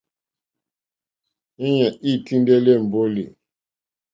[1.67, 3.23] Íɲá î tíndɛ́lɛ́ èmbólì.